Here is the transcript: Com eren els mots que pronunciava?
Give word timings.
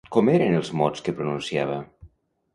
Com 0.15 0.29
eren 0.35 0.55
els 0.61 0.71
mots 0.79 1.05
que 1.09 1.15
pronunciava? 1.21 1.79